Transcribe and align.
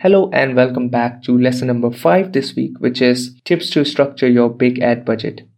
Hello 0.00 0.28
and 0.30 0.54
welcome 0.54 0.90
back 0.90 1.22
to 1.22 1.38
lesson 1.38 1.68
number 1.68 1.90
5 1.90 2.32
this 2.32 2.54
week, 2.54 2.72
which 2.80 3.00
is 3.00 3.40
tips 3.46 3.70
to 3.70 3.82
structure 3.82 4.28
your 4.28 4.50
big 4.50 4.78
ad 4.78 5.06
budget. 5.06 5.48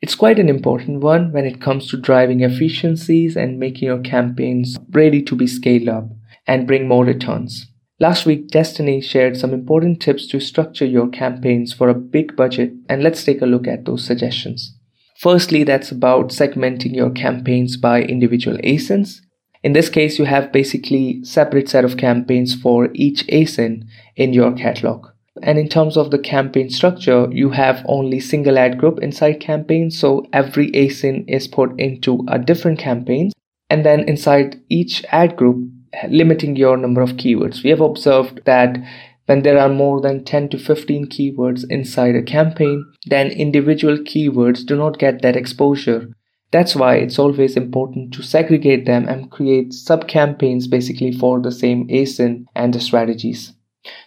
It's 0.00 0.14
quite 0.14 0.38
an 0.38 0.48
important 0.48 1.00
one 1.00 1.32
when 1.32 1.44
it 1.44 1.60
comes 1.60 1.88
to 1.88 1.96
driving 1.96 2.42
efficiencies 2.42 3.36
and 3.36 3.58
making 3.58 3.88
your 3.88 3.98
campaigns 3.98 4.78
ready 4.90 5.20
to 5.22 5.34
be 5.34 5.48
scaled 5.48 5.88
up 5.88 6.10
and 6.46 6.64
bring 6.64 6.86
more 6.86 7.04
returns. 7.04 7.66
Last 7.98 8.24
week, 8.24 8.50
Destiny 8.50 9.00
shared 9.00 9.36
some 9.36 9.52
important 9.52 10.00
tips 10.00 10.28
to 10.28 10.38
structure 10.38 10.86
your 10.86 11.08
campaigns 11.08 11.72
for 11.72 11.88
a 11.88 11.94
big 11.94 12.36
budget, 12.36 12.74
and 12.88 13.02
let's 13.02 13.24
take 13.24 13.42
a 13.42 13.46
look 13.46 13.66
at 13.66 13.84
those 13.84 14.04
suggestions. 14.04 14.78
Firstly, 15.16 15.64
that's 15.64 15.90
about 15.90 16.28
segmenting 16.28 16.94
your 16.94 17.10
campaigns 17.10 17.76
by 17.76 18.02
individual 18.02 18.58
ASINs. 18.58 19.22
In 19.68 19.74
this 19.74 19.90
case, 19.90 20.18
you 20.18 20.24
have 20.24 20.50
basically 20.50 21.22
separate 21.24 21.68
set 21.68 21.84
of 21.84 21.98
campaigns 21.98 22.54
for 22.54 22.88
each 22.94 23.26
ASIN 23.26 23.86
in 24.16 24.32
your 24.32 24.50
catalog. 24.52 25.08
And 25.42 25.58
in 25.58 25.68
terms 25.68 25.98
of 25.98 26.10
the 26.10 26.18
campaign 26.18 26.70
structure, 26.70 27.28
you 27.30 27.50
have 27.50 27.84
only 27.86 28.18
single 28.18 28.58
ad 28.58 28.78
group 28.78 28.98
inside 29.00 29.40
campaigns. 29.40 29.98
So 29.98 30.24
every 30.32 30.70
ASIN 30.70 31.26
is 31.28 31.46
put 31.46 31.78
into 31.78 32.24
a 32.28 32.38
different 32.38 32.78
campaign. 32.78 33.30
And 33.68 33.84
then 33.84 34.08
inside 34.08 34.58
each 34.70 35.04
ad 35.10 35.36
group, 35.36 35.68
limiting 36.08 36.56
your 36.56 36.78
number 36.78 37.02
of 37.02 37.18
keywords. 37.18 37.62
We 37.62 37.68
have 37.68 37.82
observed 37.82 38.40
that 38.46 38.78
when 39.26 39.42
there 39.42 39.58
are 39.58 39.68
more 39.68 40.00
than 40.00 40.24
10 40.24 40.48
to 40.48 40.58
15 40.58 41.08
keywords 41.08 41.66
inside 41.68 42.14
a 42.16 42.22
campaign, 42.22 42.90
then 43.04 43.30
individual 43.30 43.98
keywords 43.98 44.64
do 44.64 44.76
not 44.76 44.98
get 44.98 45.20
that 45.20 45.36
exposure. 45.36 46.08
That's 46.50 46.74
why 46.74 46.96
it's 46.96 47.18
always 47.18 47.56
important 47.56 48.14
to 48.14 48.22
segregate 48.22 48.86
them 48.86 49.06
and 49.06 49.30
create 49.30 49.74
sub 49.74 50.08
campaigns 50.08 50.66
basically 50.66 51.12
for 51.12 51.40
the 51.40 51.52
same 51.52 51.86
ASIN 51.88 52.46
and 52.54 52.72
the 52.72 52.80
strategies. 52.80 53.52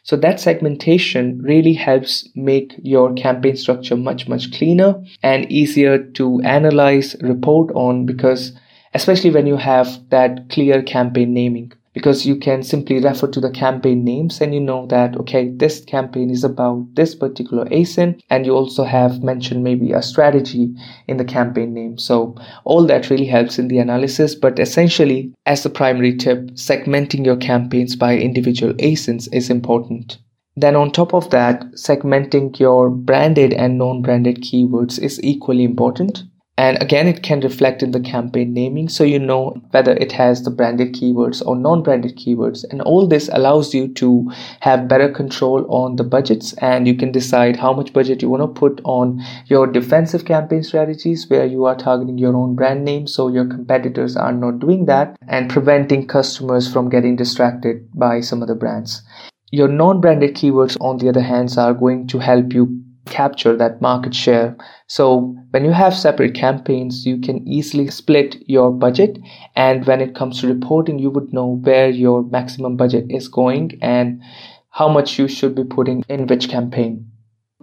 So 0.04 0.16
that 0.18 0.40
segmentation 0.40 1.42
really 1.42 1.74
helps 1.74 2.28
make 2.36 2.74
your 2.82 3.14
campaign 3.14 3.56
structure 3.56 3.96
much, 3.96 4.28
much 4.28 4.52
cleaner 4.52 5.04
and 5.24 5.52
easier 5.52 5.98
to 5.98 6.42
analyze, 6.42 7.16
report 7.22 7.72
on 7.74 8.06
because 8.06 8.54
especially 8.94 9.32
when 9.32 9.48
you 9.48 9.58
have 9.58 10.10
that 10.10 10.50
clear 10.50 10.82
campaign 10.82 11.34
naming 11.34 11.72
because 11.94 12.26
you 12.26 12.36
can 12.36 12.64
simply 12.64 13.00
refer 13.00 13.28
to 13.28 13.42
the 13.42 13.52
campaign 13.52 14.04
names 14.04 14.40
and 14.40 14.54
you 14.54 14.60
know 14.60 14.86
that 14.88 15.16
okay 15.18 15.50
this 15.50 15.84
campaign 15.86 16.30
is 16.30 16.44
about 16.44 16.86
this 16.96 17.14
particular 17.14 17.66
asin 17.66 18.20
and 18.30 18.46
you 18.46 18.54
also 18.54 18.84
have 18.84 19.22
mentioned 19.24 19.64
maybe 19.64 19.92
a 19.92 20.02
strategy 20.02 20.74
in 21.08 21.18
the 21.18 21.26
campaign 21.26 21.74
name. 21.74 21.98
So 21.98 22.36
all 22.64 22.86
that 22.88 23.10
really 23.10 23.26
helps 23.26 23.60
in 23.60 23.68
the 23.68 23.80
analysis 23.80 24.36
but 24.36 24.60
essentially 24.60 25.34
as 25.46 25.64
the 25.64 25.70
primary 25.70 26.16
tip 26.16 26.52
segmenting 26.52 27.26
your 27.26 27.38
campaigns 27.38 27.96
by 27.96 28.18
individual 28.18 28.74
asins 28.76 29.28
is 29.34 29.50
important. 29.50 30.18
Then 30.56 30.76
on 30.76 30.92
top 30.92 31.14
of 31.14 31.30
that 31.30 31.62
segmenting 31.74 32.60
your 32.60 32.90
branded 32.90 33.54
and 33.54 33.78
non-branded 33.78 34.42
keywords 34.42 35.00
is 35.00 35.22
equally 35.24 35.64
important 35.64 36.24
and 36.62 36.80
again, 36.80 37.08
it 37.08 37.24
can 37.24 37.40
reflect 37.40 37.82
in 37.82 37.90
the 37.90 38.00
campaign 38.00 38.54
naming 38.54 38.88
so 38.88 39.04
you 39.04 39.18
know 39.18 39.60
whether 39.72 39.94
it 39.94 40.12
has 40.12 40.44
the 40.44 40.52
branded 40.52 40.94
keywords 40.94 41.42
or 41.44 41.56
non 41.56 41.82
branded 41.82 42.16
keywords. 42.18 42.64
And 42.70 42.84
all 42.84 43.08
this 43.08 43.32
allows 43.34 43.74
you 43.74 43.88
to 43.96 44.32
have 44.60 44.88
better 44.88 45.10
control 45.10 45.66
on 45.74 45.96
the 45.96 46.04
budgets 46.04 46.54
and 46.60 46.86
you 46.86 46.94
can 46.94 47.12
decide 47.12 47.56
how 47.56 47.74
much 47.74 47.94
budget 47.94 48.22
you 48.22 48.30
want 48.30 48.44
to 48.44 48.60
put 48.60 48.80
on 48.84 49.24
your 49.48 49.66
defensive 49.66 50.26
campaign 50.26 50.62
strategies 50.62 51.28
where 51.32 51.48
you 51.48 51.66
are 51.66 51.76
targeting 51.76 52.20
your 52.20 52.36
own 52.36 52.54
brand 52.56 52.86
name 52.86 53.08
so 53.08 53.28
your 53.28 53.46
competitors 53.46 54.16
are 54.16 54.32
not 54.32 54.60
doing 54.60 54.86
that 54.86 55.18
and 55.28 55.50
preventing 55.50 56.06
customers 56.06 56.72
from 56.72 56.90
getting 56.90 57.16
distracted 57.16 57.90
by 57.96 58.22
some 58.22 58.44
other 58.44 58.54
brands. 58.54 59.02
Your 59.50 59.68
non 59.68 60.00
branded 60.00 60.36
keywords, 60.36 60.78
on 60.80 61.00
the 61.00 61.10
other 61.10 61.22
hand, 61.22 61.56
are 61.58 61.74
going 61.74 62.06
to 62.10 62.20
help 62.20 62.54
you 62.54 62.84
capture 63.12 63.56
that 63.56 63.82
market 63.82 64.16
share. 64.16 64.58
So 64.88 65.36
when 65.52 65.64
you 65.66 65.72
have 65.72 65.94
separate 65.94 66.34
campaigns, 66.34 67.06
you 67.06 67.20
can 67.20 67.48
easily 67.48 67.90
split 67.92 68.38
your 68.48 68.72
budget. 68.72 69.20
And 69.56 69.86
when 69.86 70.02
it 70.02 70.16
comes 70.16 70.42
to 70.42 70.48
reporting, 70.48 70.98
you 70.98 71.12
would 71.12 71.32
know 71.32 71.58
where 71.62 71.90
your 71.90 72.24
maximum 72.24 72.78
budget 72.78 73.06
is 73.12 73.28
going 73.28 73.78
and 73.82 74.22
how 74.70 74.88
much 74.88 75.20
you 75.20 75.28
should 75.28 75.54
be 75.54 75.66
putting 75.66 76.04
in 76.08 76.26
which 76.28 76.50
campaign 76.50 77.11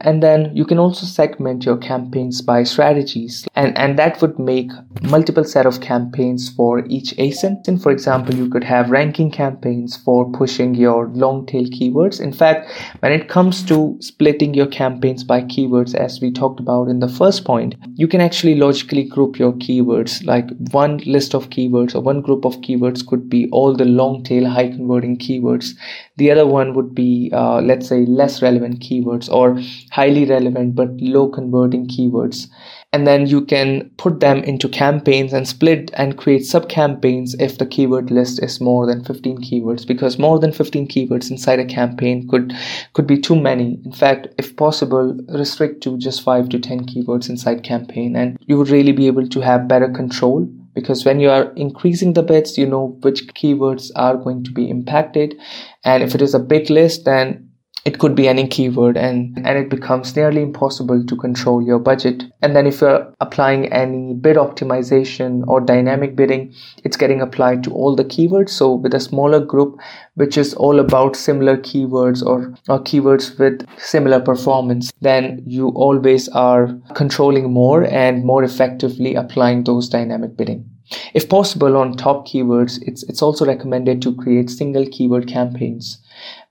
and 0.00 0.22
then 0.22 0.54
you 0.54 0.64
can 0.64 0.78
also 0.78 1.06
segment 1.06 1.64
your 1.64 1.76
campaigns 1.76 2.40
by 2.40 2.62
strategies. 2.62 3.46
And 3.54 3.76
and 3.76 3.98
that 3.98 4.20
would 4.22 4.38
make 4.38 4.70
multiple 5.02 5.44
set 5.44 5.66
of 5.66 5.80
campaigns 5.80 6.48
for 6.50 6.84
each 6.86 7.14
asin 7.16 7.66
and 7.66 7.82
for 7.82 7.92
example 7.92 8.34
you 8.34 8.48
could 8.48 8.64
have 8.64 8.90
ranking 8.90 9.30
campaigns 9.30 9.96
for 9.96 10.30
pushing 10.32 10.74
your 10.74 11.08
long 11.08 11.46
tail 11.46 11.64
keywords. 11.64 12.20
In 12.20 12.32
fact 12.32 12.70
when 13.00 13.12
it 13.12 13.28
comes 13.28 13.62
to 13.64 13.96
splitting 14.00 14.54
your 14.54 14.66
campaigns 14.66 15.24
by 15.24 15.42
keywords 15.42 15.94
as 15.94 16.20
we 16.20 16.32
talked 16.32 16.60
about 16.60 16.88
in 16.88 17.00
the 17.00 17.08
first 17.08 17.44
point 17.44 17.74
you 17.94 18.08
can 18.08 18.20
actually 18.20 18.54
logically 18.54 19.04
group 19.04 19.38
your 19.38 19.52
keywords. 19.54 20.24
Like 20.24 20.48
one 20.72 20.98
list 20.98 21.34
of 21.34 21.50
keywords 21.50 21.94
or 21.94 22.00
one 22.00 22.20
group 22.20 22.44
of 22.44 22.60
keywords 22.60 23.06
could 23.06 23.28
be 23.28 23.48
all 23.50 23.74
the 23.74 23.84
long 23.84 24.22
tail 24.22 24.48
high 24.48 24.68
converting 24.68 25.18
keywords. 25.18 25.74
The 26.16 26.30
other 26.30 26.46
one 26.46 26.74
would 26.74 26.94
be 26.94 27.30
uh, 27.32 27.60
let's 27.60 27.88
say 27.88 28.04
less 28.06 28.42
relevant 28.42 28.80
keywords 28.80 29.30
or 29.30 29.58
highly 29.90 30.24
relevant 30.24 30.74
but 30.74 30.88
low 31.00 31.28
converting 31.28 31.86
keywords. 31.86 32.48
And 32.90 33.06
then 33.06 33.26
you 33.26 33.44
can 33.44 33.90
put 33.98 34.20
them 34.20 34.38
into 34.44 34.66
campaigns 34.66 35.34
and 35.34 35.46
split 35.46 35.90
and 35.92 36.16
create 36.16 36.46
sub 36.46 36.70
campaigns 36.70 37.34
if 37.38 37.58
the 37.58 37.66
keyword 37.66 38.10
list 38.10 38.42
is 38.42 38.62
more 38.62 38.86
than 38.86 39.04
15 39.04 39.38
keywords 39.38 39.86
because 39.86 40.18
more 40.18 40.38
than 40.38 40.52
15 40.52 40.88
keywords 40.88 41.30
inside 41.30 41.60
a 41.60 41.66
campaign 41.66 42.26
could 42.28 42.54
could 42.94 43.06
be 43.06 43.20
too 43.20 43.36
many. 43.36 43.78
In 43.84 43.92
fact 43.92 44.28
if 44.38 44.56
possible 44.56 45.14
restrict 45.28 45.82
to 45.82 45.98
just 45.98 46.22
5 46.22 46.48
to 46.48 46.58
10 46.58 46.86
keywords 46.86 47.28
inside 47.28 47.62
campaign 47.62 48.16
and 48.16 48.38
you 48.46 48.56
would 48.56 48.70
really 48.70 48.92
be 48.92 49.06
able 49.06 49.28
to 49.28 49.40
have 49.40 49.68
better 49.68 49.90
control 49.90 50.48
because 50.74 51.04
when 51.04 51.20
you 51.20 51.28
are 51.28 51.52
increasing 51.56 52.14
the 52.14 52.22
bids 52.22 52.56
you 52.56 52.66
know 52.66 52.96
which 53.02 53.26
keywords 53.34 53.90
are 53.96 54.16
going 54.16 54.44
to 54.44 54.50
be 54.50 54.70
impacted. 54.70 55.38
And 55.84 56.02
if 56.02 56.14
it 56.14 56.22
is 56.22 56.32
a 56.32 56.38
big 56.38 56.70
list 56.70 57.04
then 57.04 57.47
it 57.84 57.98
could 57.98 58.14
be 58.14 58.28
any 58.28 58.46
keyword 58.46 58.96
and 58.96 59.36
and 59.38 59.58
it 59.58 59.70
becomes 59.70 60.14
nearly 60.16 60.42
impossible 60.42 61.04
to 61.04 61.16
control 61.16 61.62
your 61.62 61.78
budget. 61.78 62.24
And 62.42 62.54
then 62.54 62.66
if 62.66 62.80
you're 62.80 63.14
applying 63.20 63.66
any 63.72 64.14
bid 64.14 64.36
optimization 64.36 65.44
or 65.46 65.60
dynamic 65.60 66.16
bidding 66.16 66.54
it's 66.84 66.96
getting 66.96 67.20
applied 67.20 67.62
to 67.64 67.72
all 67.72 67.94
the 67.94 68.04
keywords. 68.04 68.50
So 68.50 68.74
with 68.74 68.94
a 68.94 69.00
smaller 69.00 69.40
group 69.40 69.78
which 70.14 70.36
is 70.36 70.54
all 70.54 70.80
about 70.80 71.16
similar 71.16 71.56
keywords 71.56 72.24
or, 72.24 72.54
or 72.68 72.80
keywords 72.80 73.38
with 73.38 73.66
similar 73.78 74.20
performance 74.20 74.92
then 75.00 75.42
you 75.46 75.68
always 75.70 76.28
are 76.30 76.68
controlling 76.94 77.52
more 77.52 77.84
and 77.84 78.24
more 78.24 78.42
effectively 78.42 79.14
applying 79.14 79.64
those 79.64 79.88
dynamic 79.88 80.36
bidding. 80.36 80.68
If 81.12 81.28
possible 81.28 81.76
on 81.76 81.96
top 81.96 82.26
keywords, 82.26 82.78
it's, 82.82 83.02
it's 83.04 83.20
also 83.20 83.44
recommended 83.44 84.00
to 84.02 84.14
create 84.14 84.48
single 84.48 84.86
keyword 84.86 85.28
campaigns. 85.28 85.98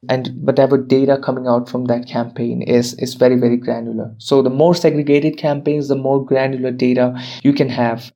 And 0.09 0.29
whatever 0.41 0.77
data 0.77 1.17
coming 1.17 1.47
out 1.47 1.67
from 1.69 1.85
that 1.85 2.07
campaign 2.07 2.61
is, 2.61 2.93
is 2.95 3.15
very, 3.15 3.35
very 3.35 3.57
granular. 3.57 4.13
So 4.19 4.41
the 4.41 4.49
more 4.49 4.75
segregated 4.75 5.37
campaigns, 5.37 5.87
the 5.87 5.95
more 5.95 6.23
granular 6.23 6.71
data 6.71 7.19
you 7.43 7.53
can 7.53 7.69
have. 7.69 8.11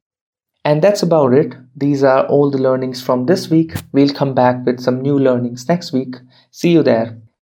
And 0.63 0.81
that's 0.81 1.01
about 1.01 1.33
it. 1.33 1.55
These 1.75 2.03
are 2.03 2.25
all 2.27 2.51
the 2.51 2.59
learnings 2.59 3.01
from 3.01 3.25
this 3.25 3.49
week. 3.49 3.73
We'll 3.93 4.13
come 4.13 4.35
back 4.35 4.65
with 4.65 4.79
some 4.79 5.01
new 5.01 5.17
learnings 5.17 5.67
next 5.67 5.91
week. 5.91 6.15
See 6.51 6.71
you 6.71 6.83
there. 6.83 7.20